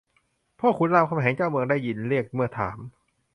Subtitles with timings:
[0.59, 2.77] พ่อขุนรามคำแหงเจ้าเมืองได้ยินเรียกเมื่อถาม